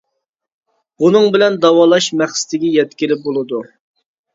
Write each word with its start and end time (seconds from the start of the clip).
بۇنىڭ 1.03 1.29
بىلەن 1.37 1.59
داۋالاش 1.67 2.11
مەقسىتىگە 2.25 2.77
يەتكىلى 2.81 3.23
بولىدۇ. 3.25 3.67